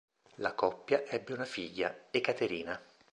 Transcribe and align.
La 0.37 0.55
coppia 0.55 1.05
ebbe 1.05 1.31
una 1.31 1.45
figlia, 1.45 2.07
Ekaterina. 2.09 2.83